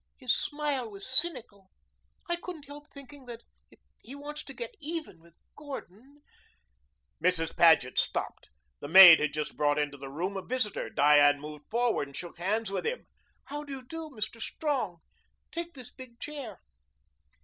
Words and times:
His 0.17 0.35
smile 0.35 0.89
was 0.89 1.05
cynical. 1.07 1.69
I 2.27 2.35
couldn't 2.35 2.65
help 2.65 2.87
thinking 2.91 3.25
that 3.25 3.43
if 3.69 3.77
he 3.99 4.15
wants 4.15 4.43
to 4.45 4.53
get 4.55 4.73
even 4.79 5.19
with 5.19 5.35
Gordon" 5.55 6.23
Mrs. 7.23 7.55
Paget 7.55 7.99
stopped. 7.99 8.49
The 8.79 8.87
maid 8.87 9.19
had 9.19 9.31
just 9.31 9.55
brought 9.55 9.77
into 9.77 9.97
the 9.99 10.09
room 10.09 10.35
a 10.35 10.41
visitor. 10.41 10.89
Diane 10.89 11.39
moved 11.39 11.65
forward 11.69 12.07
and 12.07 12.15
shook 12.17 12.39
hands 12.39 12.71
with 12.71 12.83
him. 12.87 13.05
"How 13.43 13.63
do 13.63 13.73
you 13.73 13.85
do, 13.85 14.09
Mr. 14.09 14.41
Strong? 14.41 15.01
Take 15.51 15.75
this 15.75 15.91
big 15.91 16.19
chair." 16.19 16.59